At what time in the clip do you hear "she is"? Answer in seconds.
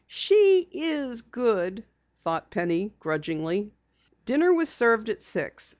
0.07-1.21